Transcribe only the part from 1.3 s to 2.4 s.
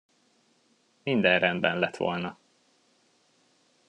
rendben lett volna.